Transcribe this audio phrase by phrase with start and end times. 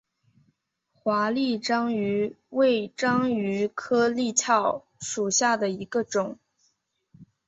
[0.93, 6.39] 华丽章鱼为章鱼科丽蛸属下的一个种。